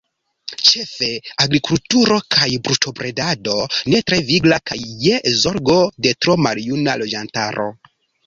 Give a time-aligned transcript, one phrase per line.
[0.67, 1.09] Ĉefe
[1.43, 3.57] agrikulturo kaj brutobredado
[3.95, 5.75] ne tre vigla kaj je zorgo
[6.07, 7.69] de tro maljuna loĝantaro.